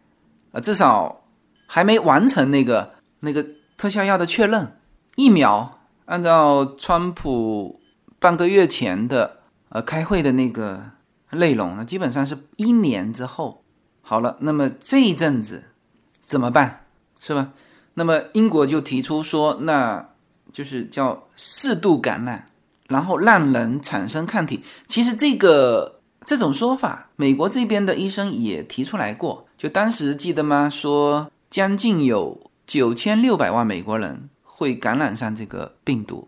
[0.51, 1.23] 啊，至少
[1.65, 3.45] 还没完成那个那个
[3.77, 4.77] 特效药的确认。
[5.15, 7.79] 疫苗按照川普
[8.19, 10.83] 半个月前的呃开会的那个。
[11.31, 13.61] 内容呢，基本上是一年之后
[14.01, 14.37] 好了。
[14.39, 15.61] 那么这一阵子
[16.21, 16.85] 怎么办，
[17.19, 17.51] 是吧？
[17.95, 20.07] 那么英国就提出说，那
[20.53, 22.45] 就是叫适度感染，
[22.87, 24.63] 然后让人产生抗体。
[24.87, 29.47] 其实这个这种说法，美国这边的医生也提出来过。
[29.57, 30.69] 就当时记得吗？
[30.69, 36.27] 说将近有九千六百万美国人会感染上这个病毒。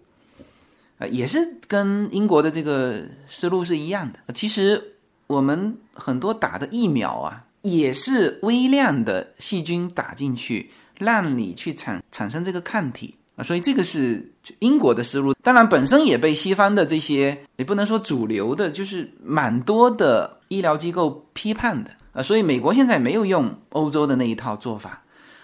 [0.98, 4.34] 啊，也是跟英国的这个思路是一样的。
[4.34, 4.96] 其实
[5.28, 13.44] 我们很多打的疫苗啊，也是微量的细菌打进去，让你去产产生这个抗体啊。
[13.44, 15.34] 所以这个是英国的思路。
[15.42, 22.22] 当然，本身也被西方的这些也不能说主流的，就是蛮多的医疗机构批判的啊。
[22.22, 25.02] 所以美国现在没有用欧洲的那一套做法，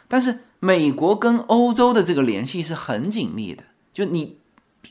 [0.08, 4.38] 但是美国跟欧洲的这个联系是很紧密的，就你。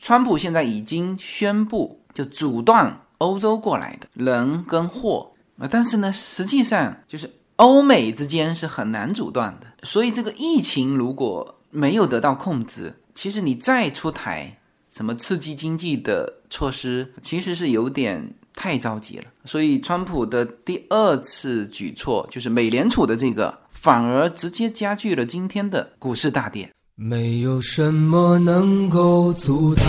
[0.01, 9.67] 川普现在已经宣布，就阻断欧洲过来的人跟货啊，但是呢，实际上就是欧美之间是很难阻断的。
[9.83, 14.57] 所以这个疫情如果没有得到控制，其实你再出台
[14.89, 19.25] 什么刺激经济的措施，其实是有点太着急了。
[19.43, 26.69] 所以川普的第二次举措，就是美联储的这个，反而直接加剧了今天的股市大跌。
[26.95, 29.85] 没有什么能够阻挡，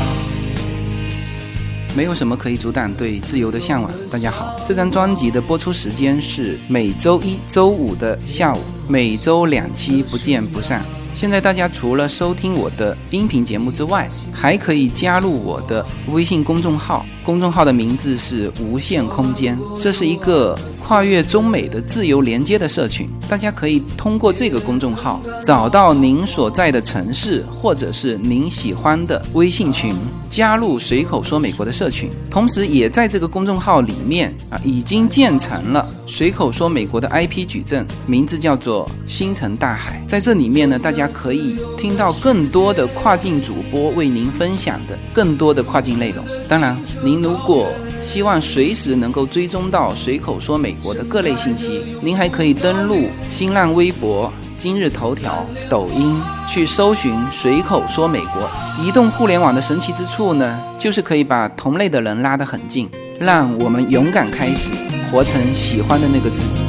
[1.96, 3.92] 没有什么可以阻挡对自由的向往。
[4.10, 10.84] 大家好，这张专辑的播出时间是每周一周五的下午，每周两期，不见不散。
[11.16, 20.54] 现在大家除了收听我的音频节目之外，还可以加入我的微信公众号，公众号的名字是无限空间，这是一个。
[20.86, 29.92] 跨越中美的自由连接的社群，大家可以通过这个公众号找到您所在的城市或者是您喜欢的微信群，
[30.30, 32.08] 加入随口说美国的社群。
[32.30, 40.00] 同时，也在这个公众号里面啊，已经建成了随口说美国的 IP 矩阵，名字叫做星辰大海。
[40.06, 46.24] 在这里面呢，大家可以听到更多的跨境主播为您分享的更多的跨境内容。
[46.48, 47.72] 当然，您如果
[48.06, 51.84] 希望随时能够追踪到随口说美国的各类信息。
[52.00, 56.16] 您还可以登录新浪微博、今日头条、抖音
[56.46, 58.48] 去搜寻“随口说美国”。
[58.80, 62.88] 移动互联网的神奇之处呢，就是可以把同类的人拉得很近，
[63.18, 64.70] 让我们勇敢开始，
[65.10, 66.60] 活成喜欢的那个自己。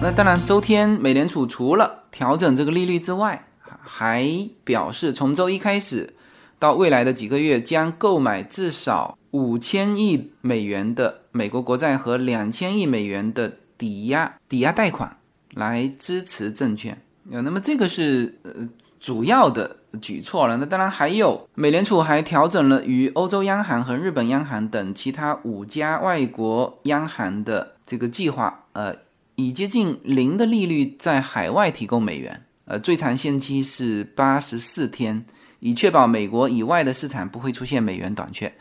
[0.00, 3.44] 那当然，周天美联储除了调整这个利率之外，
[3.82, 4.24] 还
[4.62, 6.14] 表示从周一开始。
[6.58, 15.16] 到未来的几个月，将购买至少五千亿美元的美国国债和两千亿美元的抵押抵押贷款
[15.54, 17.00] 来支持证券。
[17.30, 18.68] 呃，那么这个是呃
[18.98, 20.56] 主要的举措了。
[20.56, 28.96] 那当然还有，美联储还调整了与欧洲央行和日本央行等其他五家外国央行的这个计划，呃，
[29.36, 35.24] 以接近零的利率在海外提供美元，呃，最长限期是八十四天。
[35.60, 38.52] 以确保美国以外的市场不会出现美元短缺，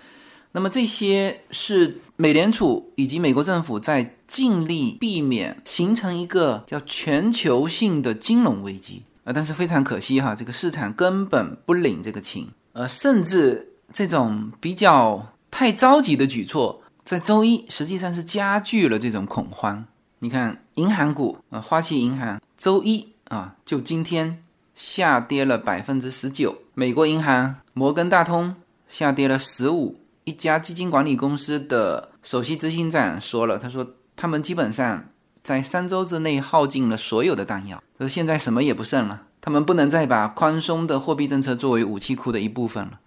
[0.52, 19.86] 那么这些是美联储以及美国政府在尽力避免形成一个叫全球性的金融危机啊，但是非常可惜哈，这个市场根本不领这个情，呃，甚至这种比较太着急的举措，在周一实际上是加剧了这种恐慌。
[20.20, 24.44] 你看，银行股啊，花旗银行周一啊，就今天。
[24.78, 28.56] 下跌了百分之十九，美国银行摩根大通
[28.88, 30.00] 下跌了十五。
[30.24, 35.04] 一家基金管理公司的首席执行长说了，他说他们基本上
[35.42, 43.00] 在三周之内耗尽了所有的弹药，他说现在什么也不剩了，他们不能再把宽松的货币政策作为武器库的一部分了。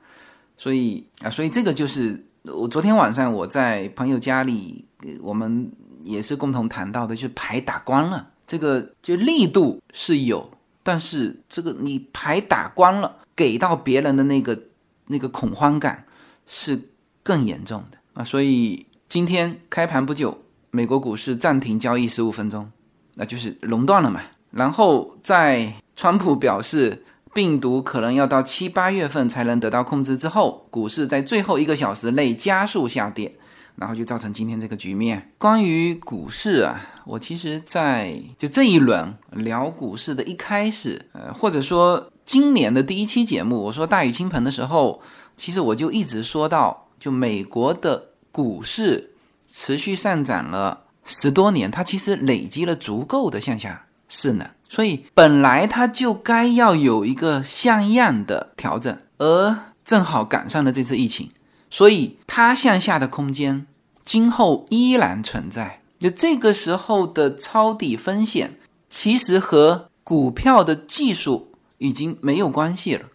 [0.56, 4.84] 所以啊，所以这个就是我昨天晚上我在朋友家里，
[5.22, 5.70] 我们
[6.02, 10.50] 也是共同谈到的，就是牌打光了，这个就力度是有，
[10.90, 14.60] 但是这个你牌打光了，给到别人的那个
[15.06, 16.04] 那个恐慌感
[16.48, 16.76] 是
[17.22, 18.24] 更严重的啊。
[18.24, 20.36] 所以今天开盘不久，
[20.72, 22.68] 美国股市暂停交易十五分钟，
[23.14, 24.20] 那就是熔断了嘛。
[24.50, 27.00] 然后在川普表示。
[27.32, 33.32] 病毒可能要到七八月份才能得到控制之后，股市在最后一个小时内加速下跌，
[33.80, 35.32] 然后就造成今天这个局面。
[35.38, 45.00] 关于股市啊，我其实在就这一轮聊股市的一开始，呃，或者说今年的第一期节目，我说大雨倾盆的时候，
[45.34, 49.12] 其实我就一直说到，就美国的股市
[49.50, 54.46] 持续上涨了十多年，它其实累积了足够的向下势能。
[54.68, 59.56] 所以本来它就该要有一个像样的调整，而
[59.86, 61.30] 正好赶上了这次疫情，
[61.70, 63.66] 所以它向下的空间
[64.04, 65.80] 今后依然存在。
[65.98, 73.06] 就这个时候的抄底风险，其实和股票的技术已经没有关系了，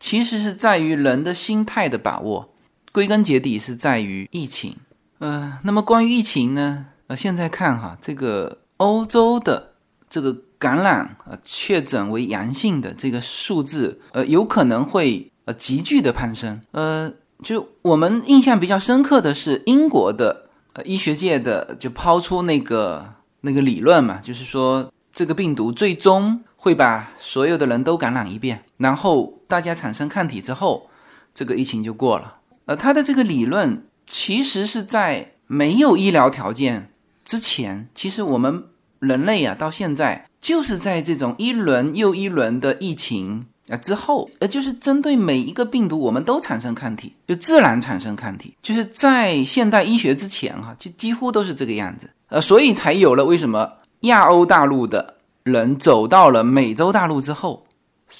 [0.00, 2.48] 其实是在于人的心态的把握，
[2.92, 4.76] 归根结底是在于疫情。
[5.18, 6.86] 呃，那么关于疫情呢？
[7.06, 9.72] 呃，现在看哈，这个欧洲的
[10.08, 10.36] 这个。
[10.60, 16.60] 感染呃确诊为阳性的这个数字，呃，有可能会呃急剧的攀升。
[16.72, 17.08] 呃，
[17.42, 23.06] 就我们印象比较深刻的是英国的呃医学界的就抛出那个
[23.40, 30.88] 那个理论嘛，就是说这个病毒最终会把所有的人都感染一遍，然后大家产生抗体之后，
[31.34, 32.40] 这个疫情就过了。
[32.66, 36.90] 呃，他的这个理论其实是在没有医疗条件
[37.24, 38.64] 之前，其实我们
[38.98, 40.24] 人类啊到现在。
[40.40, 48.54] 就是在这种一轮又一轮的疫情啊之后，呃，就是针对每一个病毒，我们都产生抗体，就自然产生抗体。
[48.62, 57.64] 就是在现代医学之前，哈，就几乎都是这个样子，呃，所以才有了为什么亚欧大陆的人走到了美洲大陆之后，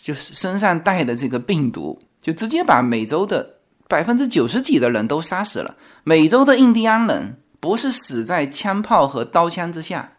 [0.03, 3.49] 就是身上带的这个病毒，就直接把美洲的
[3.89, 5.75] 百分之九十几的人都杀死了。
[6.05, 10.13] 美洲的印第安人不是死在枪炮和刀枪之下。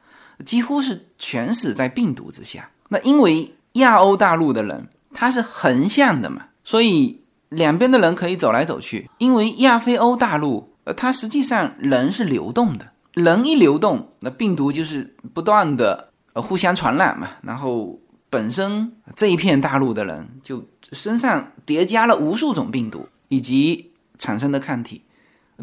[0.46, 2.70] 几乎是全死在病毒之下。
[2.88, 9.10] 那因为亚欧大陆的人它是横向的嘛，所以两边的人可以走来走去。
[9.18, 17.30] 因为亚非欧大陆，呃，它实际上人是流动的，人一流动，那病毒就是不断的呃互相传染嘛。
[17.42, 18.00] 然后
[18.30, 25.02] 本身这一片大陆的人就身上叠加了无数种病毒以及产生的抗体，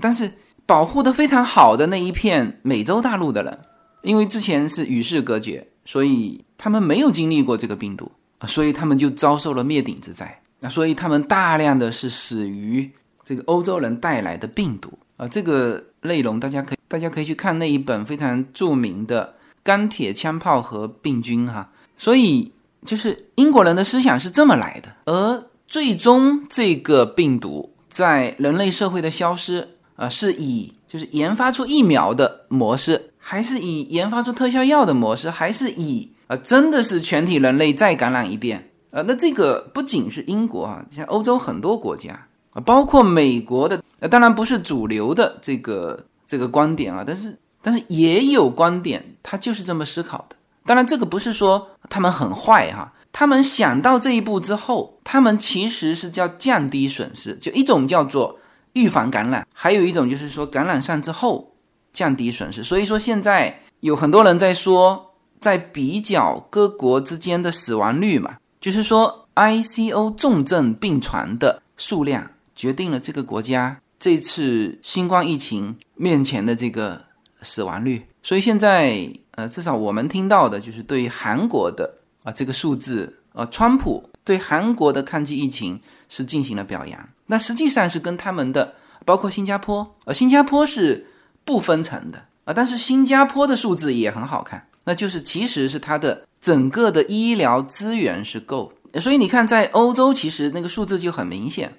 [0.01, 0.30] 但是
[0.66, 3.59] 保护的非常好的那一片美洲大陆的人。
[4.03, 12.91] 因为之前是与世隔绝，所以他们没有经历过这个病毒啊，所以他们就遭受了灭顶之灾那，所以他们大量的是死于
[13.24, 15.26] 这个欧洲人带来的病毒啊。
[15.28, 19.26] 这个内容大家可以大家可以去看那一本非常著名的
[19.62, 21.70] 《钢铁枪炮和病菌》哈。
[21.97, 22.53] 所以
[22.84, 29.66] 就是英国人的思想是这么来的，而最终这个病毒在人类社会的消失
[29.97, 33.12] 啊，是以就是研发出疫苗的模式。
[33.28, 39.03] 还是以研发出特效药的模式，还是以啊，真的是全体人类再感染一遍啊？
[39.07, 42.12] 那这个不仅是英国啊，像欧洲很多国家
[42.53, 50.37] 啊，包括美国的，呃当然不是主流的这个这个观点啊，但是但是也有观点，他就是这么思考的。
[50.64, 58.39] 当然，这个不是说他们很坏哈，他们想到这一步之后，他们其实是叫降低损失，就一种叫做
[58.72, 61.53] 预防感染，还有一种就是说感染上之后。
[61.93, 65.06] 降低损失，所以说现在有很多人在说，
[65.47, 77.01] 在比较各国之间的死亡率嘛，就是说 ICO 重症病床的数量决定了这个国家这次新冠疫情面前的这个
[77.42, 78.05] 死亡率。
[78.24, 81.94] 所以现在呃，至少我们听到的就是对韩国的
[82.24, 88.74] 啊这个数字，呃，川普对韩国的抗击疫情是进行了表扬，那实际上是跟他们的
[89.05, 91.07] 包括新加坡，呃，新加坡是。
[91.47, 101.72] 不分层的啊，但是新加坡的数字也很好看，那就是其实是它的整个的医疗资源是够，所以你看在欧洲其实那个数字就很明显，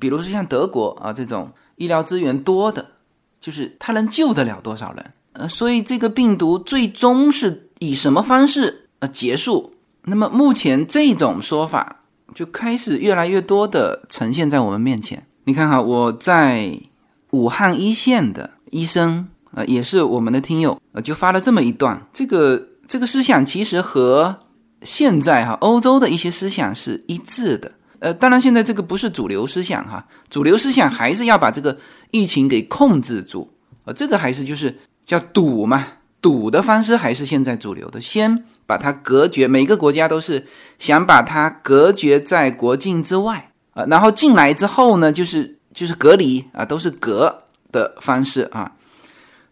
[0.00, 2.86] 比如说像德国啊这种医疗资源多的，
[3.42, 5.04] 就是它能救得了多少人？
[5.34, 9.74] 呃，所以这个病毒最终是以什么方式呃结束？
[10.02, 12.00] 那么目前这种说法
[12.34, 15.22] 就开始越来越多的呈现在我们面前。
[15.44, 16.80] 你看哈，我在
[17.32, 18.50] 武汉一线的。
[18.72, 21.98] 医生啊，也是我们的听友呃，就发了这么一段。
[22.12, 24.36] 这个这个思想其实和
[24.82, 27.72] 现在哈欧洲的一些思想是一致的。
[28.00, 31.74] 呃，当然现在这个不是主流思想哈，主流思想还是要把这个
[32.10, 33.50] 疫情给控制住
[33.86, 33.92] 啊。
[33.94, 34.76] 这个还是就是
[35.06, 35.86] 叫堵嘛，
[36.20, 39.48] 堵的方式还是现在主流的，先把它隔绝。
[39.48, 40.44] 每个国家都是
[40.78, 47.34] 想把它隔绝在国境之外啊，然后进来之后呢，就是就是隔离啊，都是隔
[47.72, 48.70] 的方式啊。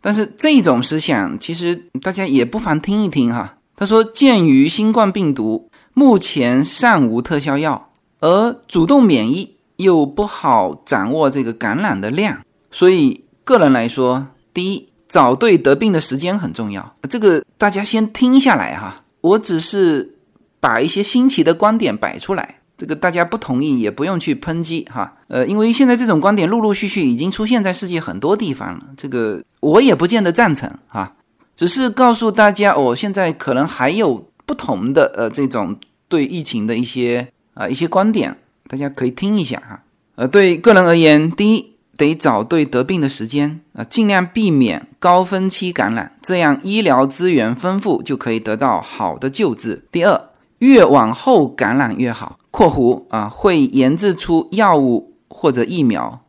[0.04, 3.56] 但是这种思想其实大家也不妨听一听哈。
[3.74, 7.90] 他说，鉴于新冠病毒目前尚无特效药，
[8.20, 12.38] 而主动免疫又不好掌握这个感染的量，
[12.70, 14.88] 所以个人来说，第一。
[15.06, 19.00] 找对得病的时间很重要，这个大家先听下来哈。
[19.20, 20.12] 我只是
[20.58, 25.12] 把一些新奇的观点摆出来，这个大家不同意也不用去抨击哈。
[25.28, 31.12] 呃，因为现在这种观点陆陆续续已经出现在世界很多地方了，这个我也不见得赞成哈。
[31.56, 35.76] 只是告诉大家，我现在可能还有不同的呃这种
[36.08, 38.36] 对疫情的一些啊一些观点，
[38.68, 39.82] 大家可以听一下哈。
[40.16, 41.74] 呃，对个人而言，第一。
[41.96, 49.80] 得找对得病的时间啊，尽量避免高峰期感染，这样医疗资源丰富，就可以得到好的救治。
[49.92, 50.20] 第二，
[50.58, 56.20] 越往后感染越好（括弧啊会研制出药物或者疫苗，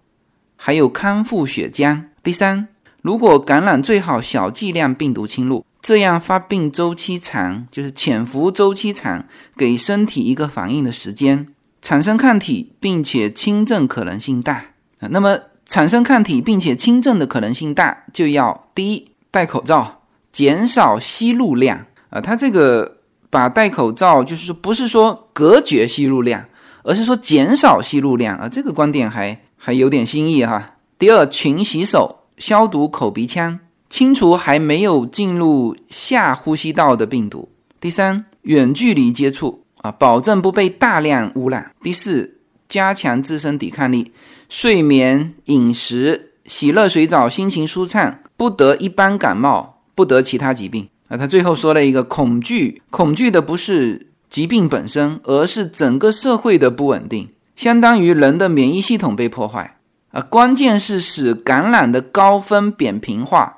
[0.56, 2.02] 还有康复血浆）。
[2.24, 2.68] 第三，
[3.04, 9.24] 如果感染最好小剂量病毒侵入，这样发病周期长，就是潜伏周期长，
[9.56, 11.46] 给身体一个反应的时间，
[11.84, 14.66] 产生抗体，并且轻症可能性大
[15.00, 15.08] 啊。
[15.12, 15.38] 那么。
[15.68, 20.02] 产生抗体并且轻症的可能性大，就要第一戴口罩，
[20.32, 22.22] 减少吸入量啊。
[22.22, 22.95] 它这个
[23.36, 26.42] 把戴口罩就是说不是说隔绝吸入量，
[26.84, 28.48] 而是说减少吸入量啊。
[28.48, 30.78] 这个观点还还有点新意哈。
[30.98, 33.60] 第二，勤洗手，消毒口鼻腔，
[33.90, 37.50] 清除还没有进入下呼吸道的病毒。
[37.82, 41.70] 第三，远距离接触啊，保证不被大量污染。
[41.84, 44.10] 第四，加强自身抵抗力。
[44.48, 51.18] 睡眠、饮食、洗热水澡，心情舒畅，不得一般感冒，不得其他疾病啊。
[51.18, 59.78] 他最后说了一个恐惧，恐惧的不是疾病本身，而是整个社会的不稳定，相当于人的免疫系统被破坏
[60.12, 60.22] 啊。
[60.22, 63.58] 关键是使感染的高峰扁平化，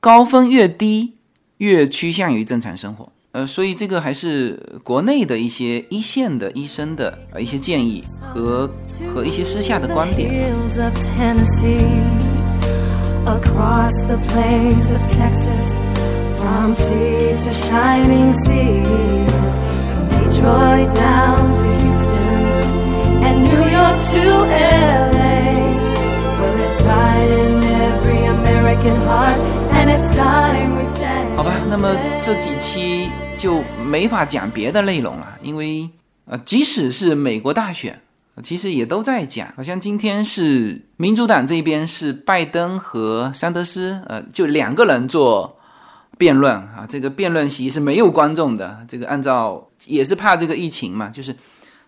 [0.00, 1.14] 高峰越低，
[1.58, 3.10] 越趋向于正常生活。
[3.32, 8.68] 呃，所以这个还是国内的一些一线的医生的呃一些建议和
[9.14, 10.50] 和一些私下的观点。
[31.36, 35.88] 好吧，那么这几期就没法讲别的内容了，因为
[36.26, 38.00] 呃，即使是美国大选，
[38.42, 39.48] 其实也都在讲。
[39.56, 45.57] 好像今天是民主党这边是拜登和桑德斯，呃，就两个人做
[46.18, 46.86] 辩论啊。
[46.88, 51.34] 这个辩论席是没有观众的，这个按照也是怕这个疫情嘛，就是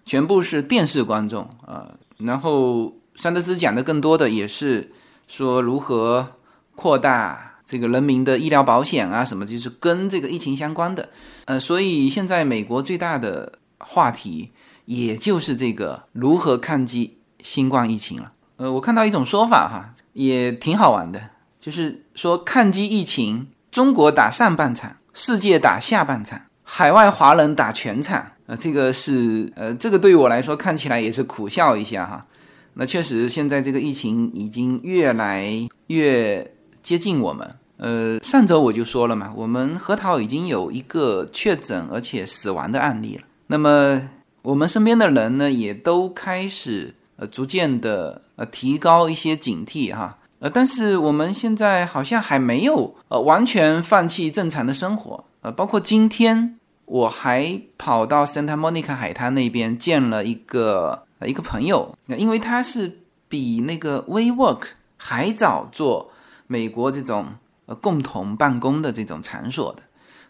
[0.06, 1.92] 全部是电视观众啊。
[2.16, 4.90] 然后桑德斯讲的更多的也是
[5.28, 6.26] 说如何
[6.74, 7.48] 扩大。
[7.66, 11.08] 这个人民的医疗保险啊，什么就是跟这个疫情相关的，
[11.44, 14.50] 呃，所以现在美国最大的话题
[14.86, 18.32] 也就是这个如何抗击新冠疫情了。
[18.56, 21.22] 呃，我看到一种说法哈，也挺好玩的，
[21.60, 28.26] 就是说抗击疫情，中国打上半场，世界打下半场，海外华人打全场。
[28.46, 32.26] 呃，这个是呃，这个对我来说看起来也是苦笑一下哈。
[32.74, 35.46] 那确实，现在这个疫情已经越来
[35.86, 36.50] 越
[36.82, 37.48] 接近我们。
[37.76, 43.22] 呃，上周我就说了嘛，我们核桃已经有一个确诊而且死亡的案例了。
[43.46, 44.02] 那么
[44.42, 50.18] 我们身边的人呢，也都开始呃逐渐的呃提高一些警惕哈。
[50.40, 55.22] 呃，但是我们现在好像还没有呃完全放弃正常的生活。
[55.42, 62.90] 呃，包括今天我还跑到 Santa Monica 海滩那边见了一个一个朋友，因为他是
[63.28, 64.62] 比那个 WeWork
[64.96, 66.10] 还早做
[66.46, 67.26] 美国这种
[67.66, 67.74] 呃。
[67.76, 69.82] 共同办公的这种场所的，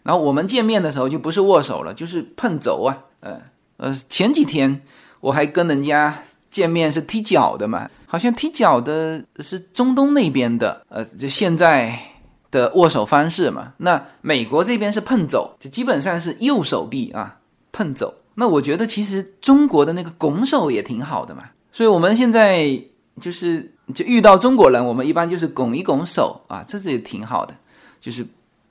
[0.03, 3.41] 然后我们见面的时候就不是握手了，就是碰肘啊，呃
[3.77, 4.81] 呃，前几天
[5.21, 6.21] 我还跟人家
[6.51, 11.97] 见面是踢脚的嘛，好像踢脚的是中东那边的，呃，就现在
[12.51, 17.39] 的握手方式嘛，那美国这边是碰肘，就基本上是右手臂啊
[17.71, 22.79] 碰肘，那我觉得其实中国的那个拱手也挺好的嘛，所以我们现在
[23.19, 23.71] 就是。
[23.93, 27.53] 就遇到中国人，我们一般就是拱一拱手啊，这这也挺好的，
[27.99, 28.25] 就是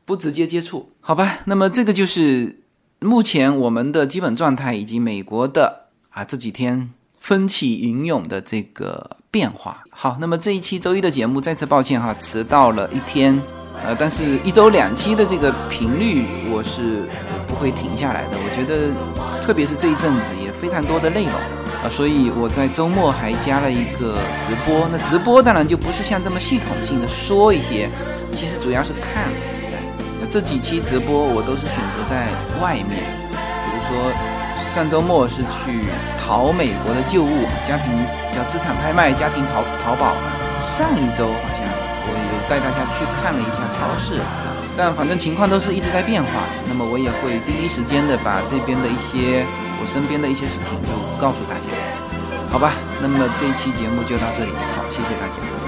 [0.07, 1.41] 不直接接触，好吧？
[1.45, 2.59] 那么这个就是
[3.01, 6.91] 目前我们的基本状态，以及美国的啊这几天
[7.21, 9.85] 风起云涌的这个变化。
[9.91, 13.41] 好，那么这一期周一的节目再次抱歉哈，迟到了一天，
[13.85, 17.05] 呃，但是一周两期的这个频率我是
[17.47, 18.31] 不会停下来的。
[18.33, 18.93] 我觉得，
[19.41, 21.33] 特别是这一阵子也非常多的内容
[21.85, 24.89] 啊，所以我在周末还加了一个直播。
[24.91, 27.89] 那直播当然就不是像这么系统性的说一些，
[28.35, 29.31] 其实主要是看。
[30.21, 32.29] 那这几期直播我都是选择在
[32.61, 33.01] 外面，
[33.64, 34.12] 比如说
[34.73, 35.83] 上周末是去
[36.16, 37.91] 淘美国的旧物，家庭
[38.33, 40.14] 叫资产拍卖，家庭淘淘宝。
[40.62, 41.66] 上一周好像
[42.07, 46.31] 我有带大家去看了一下超市啊，但反正情况都是一直在变化。
[46.68, 49.45] 那么我也会第一时间的把这边的一些
[49.83, 51.66] 我身边的一些事情就告诉大家，
[52.49, 52.71] 好吧？
[53.03, 55.60] 那么这一期节目就到这里，好，谢谢大家。